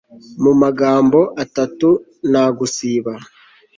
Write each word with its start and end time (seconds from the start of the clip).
Mu 0.43 0.51
magambo 0.61 1.19
atatu 1.43 1.89
nta 2.29 2.45
gusiba 2.57 3.13